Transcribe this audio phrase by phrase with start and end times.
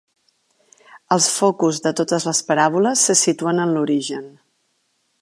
[1.15, 4.29] Els focus de totes les paràboles se situen en l'origen.